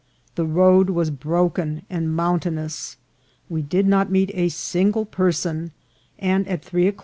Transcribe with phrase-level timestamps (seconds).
[0.33, 2.97] The road was broken and mountain ous.
[3.49, 5.73] We did not meet a single person,
[6.17, 6.99] and at three GHILLON AND YOHALON.